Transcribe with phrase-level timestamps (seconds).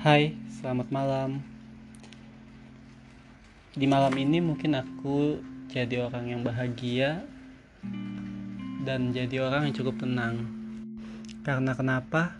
[0.00, 1.44] Hai, selamat malam.
[3.76, 7.28] Di malam ini mungkin aku jadi orang yang bahagia
[8.80, 10.48] dan jadi orang yang cukup tenang.
[11.44, 12.32] Karena kenapa?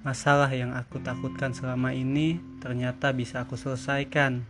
[0.00, 4.48] Masalah yang aku takutkan selama ini ternyata bisa aku selesaikan.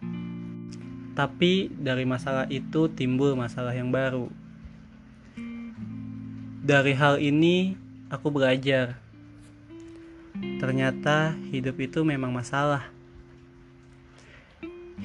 [1.19, 4.31] Tapi dari masalah itu timbul masalah yang baru.
[6.63, 7.75] Dari hal ini
[8.07, 9.03] aku belajar
[10.59, 12.91] Ternyata hidup itu memang masalah.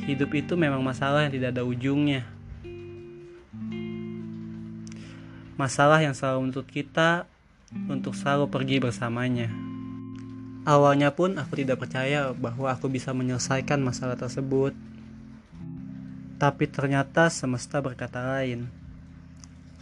[0.03, 2.25] Hidup itu memang masalah yang tidak ada ujungnya.
[5.53, 7.29] Masalah yang selalu menuntut kita
[7.85, 9.49] untuk selalu pergi bersamanya.
[10.63, 14.73] Awalnya pun aku tidak percaya bahwa aku bisa menyelesaikan masalah tersebut.
[16.41, 18.71] Tapi ternyata semesta berkata lain.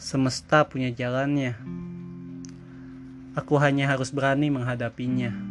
[0.01, 1.53] Semesta punya jalannya.
[3.37, 5.50] Aku hanya harus berani menghadapinya.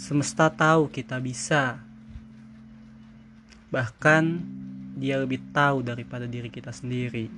[0.00, 1.76] Semesta tahu kita bisa.
[3.68, 4.24] Bahkan
[4.96, 7.28] dia lebih tahu daripada diri kita sendiri.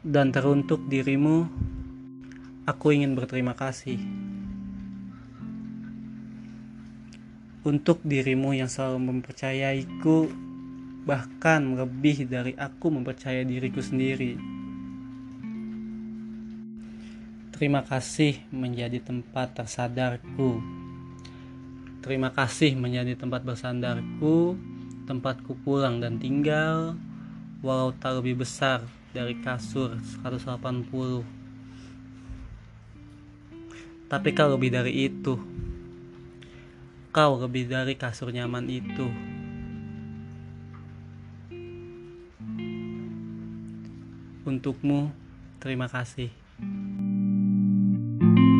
[0.00, 1.44] Dan teruntuk dirimu,
[2.64, 4.00] aku ingin berterima kasih.
[7.68, 10.32] Untuk dirimu yang selalu mempercayaiku
[11.04, 14.61] bahkan lebih dari aku mempercaya diriku sendiri.
[17.62, 20.58] Terima kasih menjadi tempat tersadarku.
[22.02, 24.58] Terima kasih menjadi tempat bersandarku,
[25.06, 26.98] tempatku pulang dan tinggal,
[27.62, 28.82] walau tak lebih besar
[29.14, 31.22] dari kasur 180.
[34.10, 35.38] Tapi kau lebih dari itu.
[37.14, 39.06] Kau lebih dari kasur nyaman itu.
[44.50, 45.14] Untukmu,
[45.62, 46.41] terima kasih.
[48.22, 48.51] Thank you.